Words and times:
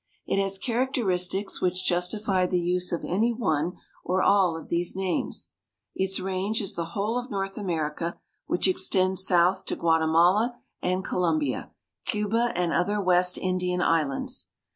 It 0.25 0.41
has 0.41 0.57
characteristics 0.57 1.61
which 1.61 1.85
justify 1.85 2.47
the 2.47 2.59
use 2.59 2.91
of 2.91 3.05
any 3.05 3.35
one 3.35 3.73
or 4.03 4.23
all 4.23 4.57
of 4.57 4.67
these 4.67 4.95
names. 4.95 5.51
Its 5.93 6.19
range 6.19 6.59
is 6.59 6.73
the 6.73 6.85
whole 6.97 7.19
of 7.19 7.29
North 7.29 7.55
America, 7.55 8.17
which 8.47 8.67
extends 8.67 9.23
south 9.23 9.63
to 9.67 9.75
Guatemala 9.75 10.55
and 10.81 11.05
Colombia, 11.05 11.69
Cuba 12.07 12.51
and 12.55 12.73
other 12.73 12.99
West 12.99 13.37
Indian 13.37 13.83
islands. 13.83 14.47